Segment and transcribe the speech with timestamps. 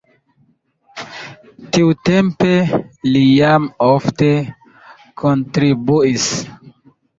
[1.77, 2.49] Tiutempe
[3.11, 4.33] li jam ofte
[5.25, 6.29] kontribuis.